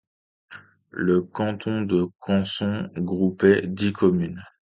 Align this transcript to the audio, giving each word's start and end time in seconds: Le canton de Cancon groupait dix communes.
Le 0.89 1.21
canton 1.21 1.81
de 1.83 2.07
Cancon 2.21 2.89
groupait 2.97 3.67
dix 3.67 3.93
communes. 3.93 4.43